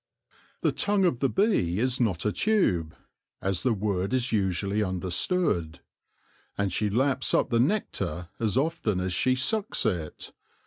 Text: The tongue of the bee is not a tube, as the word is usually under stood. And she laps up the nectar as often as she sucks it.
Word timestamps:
The 0.61 0.71
tongue 0.71 1.05
of 1.05 1.19
the 1.19 1.29
bee 1.29 1.77
is 1.77 1.99
not 2.01 2.25
a 2.25 2.31
tube, 2.31 2.95
as 3.39 3.61
the 3.61 3.71
word 3.71 4.15
is 4.15 4.31
usually 4.31 4.81
under 4.81 5.11
stood. 5.11 5.81
And 6.57 6.73
she 6.73 6.89
laps 6.89 7.35
up 7.35 7.51
the 7.51 7.59
nectar 7.59 8.29
as 8.39 8.57
often 8.57 8.99
as 8.99 9.13
she 9.13 9.35
sucks 9.35 9.85
it. 9.85 10.33